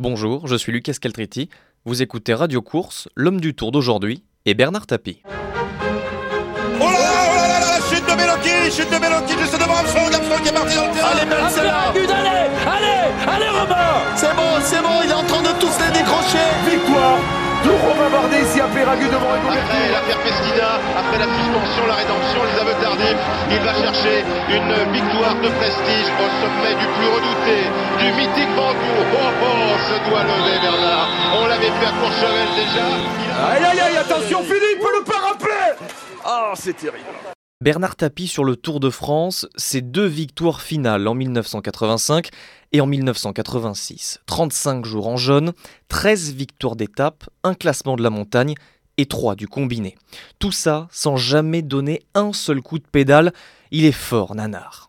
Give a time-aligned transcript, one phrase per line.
[0.00, 1.50] Bonjour, je suis Lucas Caltriti.
[1.84, 5.20] Vous écoutez Radio Course, l'homme du tour d'aujourd'hui et Bernard Tapie.
[5.26, 5.28] Oh
[6.80, 10.10] là là, oh là là, la chute de Méloki, chute de Méloki juste devant Armstrong,
[10.10, 11.10] Armstrong qui est parti dans le terrain.
[11.12, 15.60] Allez, là Allez, allez, allez Romain C'est bon, c'est bon, il est en train de
[15.60, 17.18] tous les décrocher Victoire
[17.64, 21.96] de Romain Bardet ici à Péragu devant Hugo Après l'affaire Pestina, après la suspension, la
[22.00, 23.22] rédemption, les aveux tardifs,
[23.52, 27.56] il va chercher une victoire de prestige au sommet du plus redouté,
[28.00, 29.04] du mythique Bancourt.
[29.12, 29.49] Oh oh,
[29.88, 31.08] se doit lever Bernard.
[31.40, 32.86] On l'avait vu à Courchevel déjà.
[33.52, 35.88] Aïe aïe aïe, attention Philippe, le parapluie
[36.24, 37.06] Ah, c'est terrible
[37.62, 42.30] Bernard Tapie sur le Tour de France, c'est deux victoires finales en 1985
[42.72, 44.20] et en 1986.
[44.24, 45.52] 35 jours en jaune,
[45.88, 48.54] 13 victoires d'étape, un classement de la montagne
[48.96, 49.94] et 3 du combiné.
[50.38, 53.30] Tout ça sans jamais donner un seul coup de pédale.
[53.70, 54.88] Il est fort, Nanar.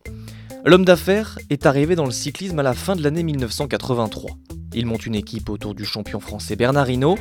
[0.63, 4.29] L'homme d'affaires est arrivé dans le cyclisme à la fin de l'année 1983.
[4.73, 7.17] Il monte une équipe autour du champion français Bernard Hinault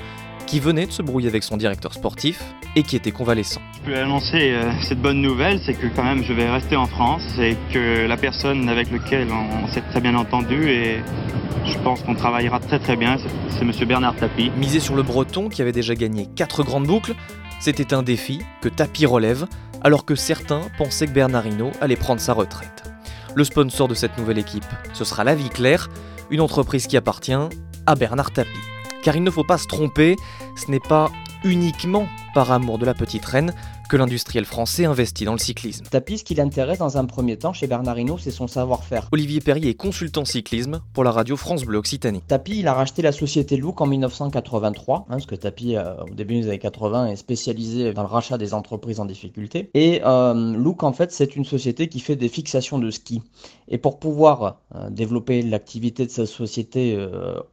[0.47, 2.43] qui venait de se brouiller avec son directeur sportif
[2.77, 3.61] et qui était convalescent.
[3.75, 6.87] Je peux annoncer euh, cette bonne nouvelle, c'est que quand même je vais rester en
[6.87, 11.01] France et que la personne avec laquelle on s'est très bien entendu et
[11.67, 13.17] je pense qu'on travaillera très très bien,
[13.49, 14.51] c'est Monsieur Bernard Tapie.
[14.57, 17.15] Misé sur le Breton qui avait déjà gagné 4 grandes boucles,
[17.61, 19.47] c'était un défi que Tapie relève
[19.83, 22.85] alors que certains pensaient que Bernard Hinault allait prendre sa retraite.
[23.35, 25.89] Le sponsor de cette nouvelle équipe, ce sera La Vie Claire,
[26.31, 27.33] une entreprise qui appartient
[27.87, 28.51] à Bernard Tapie.
[29.03, 30.17] Car il ne faut pas se tromper,
[30.57, 31.11] ce n'est pas
[31.45, 33.55] uniquement par amour de la petite reine
[33.91, 35.85] que l'industriel français investit dans le cyclisme.
[35.91, 39.09] Tapie, ce qui l'intéresse dans un premier temps chez Bernard Hinault, c'est son savoir-faire.
[39.11, 42.23] Olivier Perrier est consultant cyclisme pour la radio France Bleu Occitanie.
[42.29, 46.15] Tapie, il a racheté la société Look en 1983, hein, parce que Tapie, euh, au
[46.15, 49.71] début des années 80, est spécialisé dans le rachat des entreprises en difficulté.
[49.75, 53.23] Et euh, Look, en fait, c'est une société qui fait des fixations de ski.
[53.67, 56.97] Et pour pouvoir euh, développer l'activité de sa société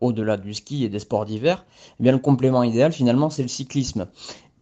[0.02, 1.66] au-delà du ski et des sports d'hiver,
[2.00, 4.06] eh bien le complément idéal, finalement, c'est le cyclisme.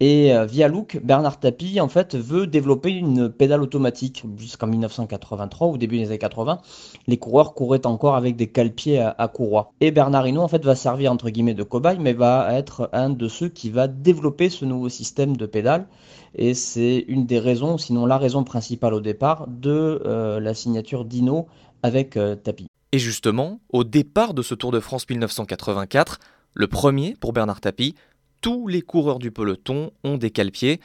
[0.01, 4.23] Et euh, via Look, Bernard Tapie en fait veut développer une pédale automatique.
[4.37, 6.59] Jusqu'en 1983, au début des années 80,
[7.07, 9.71] les coureurs couraient encore avec des cale-pieds à, courroie.
[9.79, 13.09] Et Bernard Hinault en fait va servir entre guillemets de cobaye, mais va être un
[13.09, 15.87] de ceux qui va développer ce nouveau système de pédale.
[16.35, 21.05] Et c'est une des raisons, sinon la raison principale au départ, de euh, la signature
[21.05, 21.47] d'Hinault
[21.83, 22.67] avec euh, Tapie.
[22.91, 26.19] Et justement, au départ de ce Tour de France 1984,
[26.53, 27.95] le premier pour Bernard Tapie,
[28.41, 30.79] tous les coureurs du peloton ont des cale-pieds,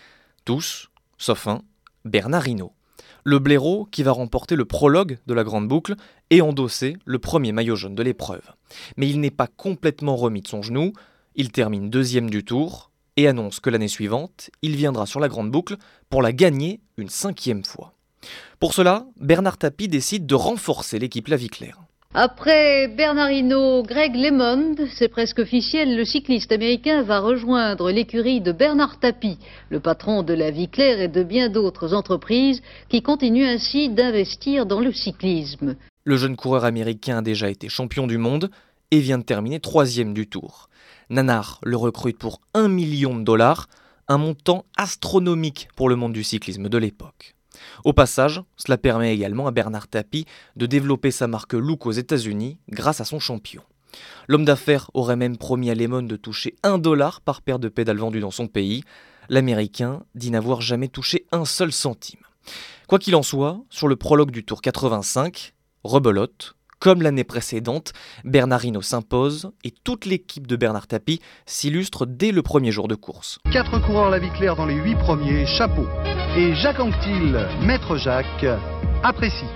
[0.45, 1.63] tous, sauf un,
[2.05, 2.73] Bernard Hinault.
[3.25, 5.95] Le blaireau qui va remporter le prologue de la grande boucle
[6.31, 8.53] et endosser le premier maillot jaune de l'épreuve.
[8.97, 10.93] Mais il n'est pas complètement remis de son genou,
[11.35, 15.51] il termine deuxième du tour et annonce que l'année suivante, il viendra sur la grande
[15.51, 15.77] boucle
[16.09, 17.95] pour la gagner une cinquième fois.
[18.59, 21.81] Pour cela, Bernard Tapie décide de renforcer l'équipe La Vie Claire.
[22.13, 28.51] Après Bernard Hinault, Greg LeMond, c'est presque officiel, le cycliste américain va rejoindre l'écurie de
[28.51, 29.39] Bernard Tapie,
[29.69, 34.67] le patron de la Vie Claire et de bien d'autres entreprises qui continuent ainsi d'investir
[34.67, 35.77] dans le cyclisme.
[36.03, 38.51] Le jeune coureur américain a déjà été champion du monde
[38.91, 40.69] et vient de terminer troisième du tour.
[41.11, 43.69] Nanar le recrute pour un million de dollars,
[44.09, 47.37] un montant astronomique pour le monde du cyclisme de l'époque.
[47.85, 50.27] Au passage, cela permet également à Bernard Tapie
[50.57, 53.63] de développer sa marque Look aux États-Unis grâce à son champion.
[54.29, 57.99] L'homme d'affaires aurait même promis à Lemon de toucher un dollar par paire de pédales
[57.99, 58.85] vendues dans son pays.
[59.29, 62.21] L'Américain dit n'avoir jamais touché un seul centime.
[62.87, 65.55] Quoi qu'il en soit, sur le prologue du Tour 85,
[65.85, 67.93] rebelote, comme l'année précédente,
[68.25, 72.95] Bernard Hinault s'impose et toute l'équipe de Bernard Tapie s'illustre dès le premier jour de
[72.95, 73.39] course.
[73.53, 75.87] Quatre coureurs la vie claire dans les huit premiers, chapeau.
[76.37, 78.47] Et Jacques Anquetil, maître Jacques,
[79.03, 79.47] apprécie.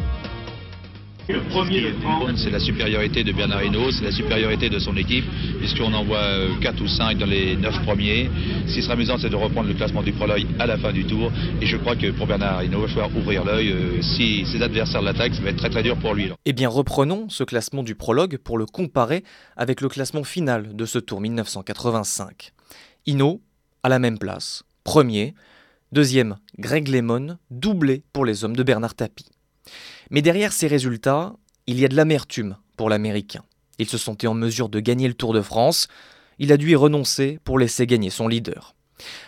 [1.27, 2.43] Le premier France.
[2.43, 5.25] C'est la supériorité de Bernard Hinault, c'est la supériorité de son équipe,
[5.59, 6.21] puisqu'on en voit
[6.61, 8.29] 4 ou 5 dans les 9 premiers.
[8.67, 11.07] Ce qui sera amusant, c'est de reprendre le classement du prologue à la fin du
[11.07, 11.33] tour.
[11.63, 13.71] Et je crois que pour Bernard Hinault, il va falloir ouvrir l'œil.
[13.71, 16.31] Euh, si ses adversaires l'attaquent, ça va être très très dur pour lui.
[16.45, 19.25] Eh bien, reprenons ce classement du prologue pour le comparer
[19.57, 22.53] avec le classement final de ce tour 1985.
[23.07, 23.41] Hinault,
[23.83, 25.35] à la même place, premier.
[25.91, 29.31] Deuxième, Greg Lemon, doublé pour les hommes de Bernard Tapie.
[30.11, 31.35] Mais derrière ces résultats,
[31.67, 33.43] il y a de l'amertume pour l'Américain.
[33.79, 35.89] Il se sentait en mesure de gagner le Tour de France,
[36.39, 38.75] il a dû y renoncer pour laisser gagner son leader.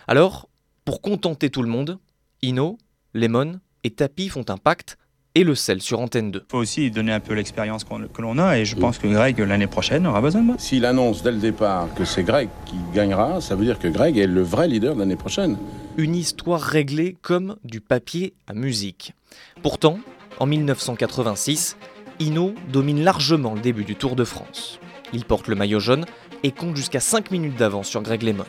[0.07, 0.49] Alors,
[0.85, 1.99] pour contenter tout le monde,
[2.41, 2.77] Hino,
[3.13, 4.97] Lemon et Tapi font un pacte
[5.35, 6.45] et le sel sur Antenne 2.
[6.47, 9.37] Il faut aussi donner un peu l'expérience que l'on a et je pense que Greg
[9.39, 10.55] l'année prochaine aura besoin de moi.
[10.57, 14.17] S'il annonce dès le départ que c'est Greg qui gagnera, ça veut dire que Greg
[14.17, 15.57] est le vrai leader de l'année prochaine.
[15.97, 19.13] Une histoire réglée comme du papier à musique.
[19.61, 19.99] Pourtant,
[20.39, 21.77] en 1986,
[22.19, 24.79] Hinault domine largement le début du Tour de France.
[25.13, 26.05] Il porte le maillot jaune
[26.43, 28.45] et compte jusqu'à 5 minutes d'avance sur Greg LeMond.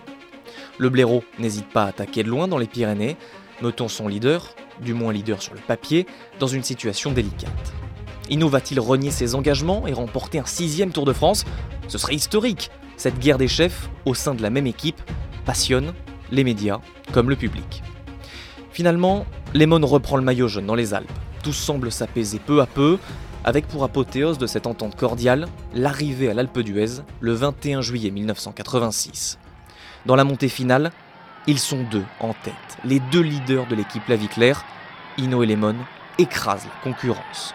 [0.78, 3.16] Le blaireau n'hésite pas à attaquer de loin dans les Pyrénées,
[3.62, 6.06] notant son leader, du moins leader sur le papier,
[6.38, 7.72] dans une situation délicate.
[8.30, 11.44] Hino va-t-il renier ses engagements et remporter un sixième Tour de France?
[11.88, 12.70] Ce serait historique.
[12.96, 15.00] Cette guerre des chefs, au sein de la même équipe,
[15.44, 15.94] passionne
[16.30, 16.80] les médias
[17.12, 17.82] comme le public.
[18.70, 19.24] Finalement,
[19.54, 21.10] Lemon reprend le maillot jaune dans les Alpes.
[21.42, 22.98] Tout semble s'apaiser peu à peu,
[23.44, 29.38] avec pour apothéose de cette entente cordiale l'arrivée à l'Alpe d'Huez le 21 juillet 1986.
[30.06, 30.90] Dans la montée finale,
[31.46, 32.54] ils sont deux en tête.
[32.84, 34.64] Les deux leaders de l'équipe La Vie Claire,
[35.16, 35.76] Hino et Lemon,
[36.18, 37.54] écrasent la concurrence.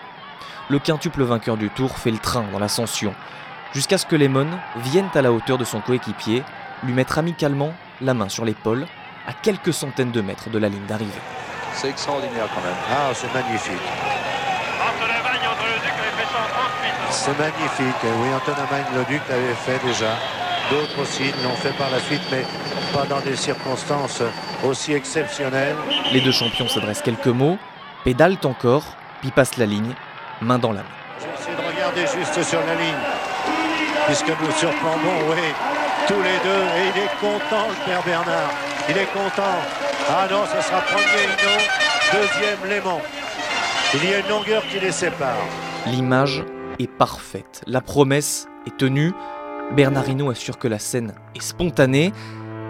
[0.70, 3.14] Le quintuple vainqueur du tour fait le train dans l'ascension,
[3.74, 4.48] jusqu'à ce que Lemon
[4.78, 6.44] vienne à la hauteur de son coéquipier,
[6.84, 8.88] lui mettre amicalement la main sur l'épaule,
[9.28, 11.12] à quelques centaines de mètres de la ligne d'arrivée.
[11.76, 12.76] C'est extraordinaire quand même.
[12.90, 13.82] Ah, c'est magnifique.
[17.10, 18.04] C'est magnifique.
[18.04, 20.18] Oui, Antonin Magne-le-Duc l'avait fait déjà.
[20.70, 22.46] D'autres aussi l'ont fait par la suite, mais
[22.94, 24.22] pas dans des circonstances
[24.64, 25.76] aussi exceptionnelles.
[26.12, 27.58] Les deux champions s'adressent quelques mots,
[28.04, 28.84] pédalent encore,
[29.22, 29.94] puis passent la ligne,
[30.42, 30.96] main dans la main.
[31.20, 33.04] J'essaie de regarder juste sur la ligne,
[34.08, 35.54] puisque nous surplombons, oui,
[36.08, 36.64] tous les deux.
[36.78, 38.52] Et il est content, le père Bernard.
[38.90, 39.60] Il est content.
[40.10, 41.62] Ah non, ce sera premier Hino,
[42.12, 43.00] deuxième Léman.
[43.94, 45.38] Il y a une longueur qui les sépare.
[45.88, 46.44] L'image
[46.78, 47.62] est parfaite.
[47.68, 49.14] La promesse est tenue.
[49.72, 52.12] Bernard Hinault assure que la scène est spontanée.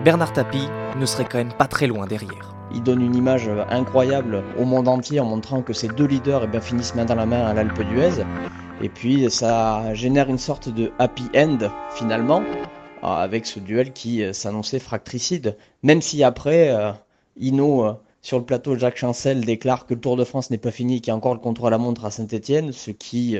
[0.03, 2.53] Bernard Tapie ne serait quand même pas très loin derrière.
[2.71, 6.47] Il donne une image incroyable au monde entier en montrant que ces deux leaders eh
[6.47, 8.23] bien, finissent main dans la main à l'Alpe d'Huez.
[8.81, 11.57] Et puis ça génère une sorte de happy end
[11.95, 12.43] finalement
[13.01, 15.57] avec ce duel qui s'annonçait fractricide.
[15.81, 16.71] Même si après,
[17.37, 20.71] euh, Hino sur le plateau, Jacques Chancel déclare que le Tour de France n'est pas
[20.71, 23.37] fini, qu'il y a encore le contrôle à la montre à Saint-Etienne, ce qui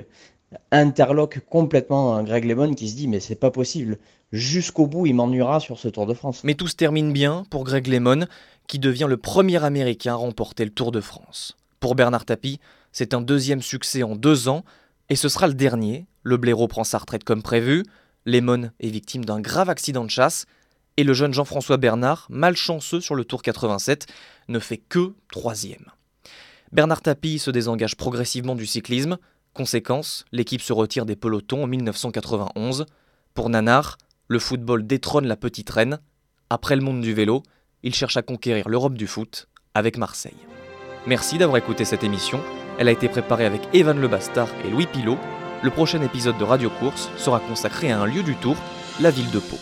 [0.71, 3.97] interloque complètement Greg LeMond qui se dit mais c'est pas possible,
[4.31, 6.43] jusqu'au bout il m'ennuiera sur ce Tour de France.
[6.43, 8.25] Mais tout se termine bien pour Greg LeMond
[8.67, 11.57] qui devient le premier Américain à remporter le Tour de France.
[11.79, 12.59] Pour Bernard Tapie,
[12.91, 14.63] c'est un deuxième succès en deux ans
[15.09, 16.05] et ce sera le dernier.
[16.23, 17.83] Le blaireau prend sa retraite comme prévu,
[18.25, 20.45] Lemon est victime d'un grave accident de chasse
[20.97, 24.07] et le jeune Jean-François Bernard, malchanceux sur le Tour 87,
[24.47, 25.85] ne fait que troisième.
[26.71, 29.17] Bernard Tapie se désengage progressivement du cyclisme.
[29.53, 32.85] Conséquence, l'équipe se retire des pelotons en 1991.
[33.33, 33.97] Pour Nanar,
[34.27, 35.99] le football détrône la petite reine.
[36.49, 37.43] Après le monde du vélo,
[37.83, 40.37] il cherche à conquérir l'Europe du foot avec Marseille.
[41.05, 42.41] Merci d'avoir écouté cette émission.
[42.79, 45.17] Elle a été préparée avec Evan Le Bastard et Louis Pilot.
[45.61, 48.55] Le prochain épisode de Radio Course sera consacré à un lieu du tour,
[48.99, 49.57] la ville de Pau.